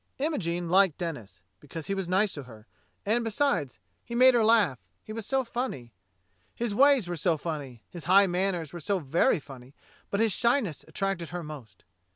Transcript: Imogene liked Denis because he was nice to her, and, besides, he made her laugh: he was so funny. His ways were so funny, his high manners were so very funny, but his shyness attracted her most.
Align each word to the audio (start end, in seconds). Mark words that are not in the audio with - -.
Imogene 0.17 0.67
liked 0.67 0.97
Denis 0.97 1.41
because 1.59 1.85
he 1.85 1.93
was 1.93 2.09
nice 2.09 2.33
to 2.33 2.41
her, 2.45 2.65
and, 3.05 3.23
besides, 3.23 3.77
he 4.03 4.15
made 4.15 4.33
her 4.33 4.43
laugh: 4.43 4.79
he 5.03 5.13
was 5.13 5.27
so 5.27 5.43
funny. 5.43 5.93
His 6.55 6.73
ways 6.73 7.07
were 7.07 7.15
so 7.15 7.37
funny, 7.37 7.83
his 7.87 8.05
high 8.05 8.25
manners 8.25 8.73
were 8.73 8.79
so 8.79 8.97
very 8.97 9.39
funny, 9.39 9.75
but 10.09 10.19
his 10.19 10.31
shyness 10.31 10.83
attracted 10.87 11.29
her 11.29 11.43
most. 11.43 11.83